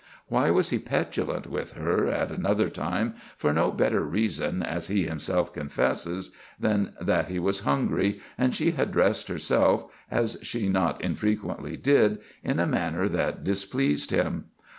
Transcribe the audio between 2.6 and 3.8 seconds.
time, for no